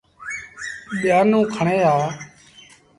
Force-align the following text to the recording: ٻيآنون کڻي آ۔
ٻيآنون 0.99 1.43
کڻي 1.55 1.77
آ۔ 1.95 1.95